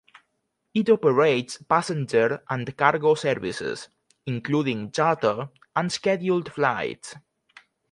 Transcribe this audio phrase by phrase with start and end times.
[0.73, 3.89] It operates passenger and cargo services,
[4.25, 7.13] including charter and scheduled flights.